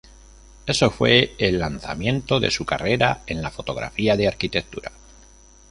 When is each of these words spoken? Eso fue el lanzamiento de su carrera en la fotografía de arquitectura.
Eso 0.65 0.89
fue 0.89 1.35
el 1.37 1.59
lanzamiento 1.59 2.39
de 2.39 2.49
su 2.49 2.65
carrera 2.65 3.21
en 3.27 3.43
la 3.43 3.51
fotografía 3.51 4.17
de 4.17 4.27
arquitectura. 4.27 4.91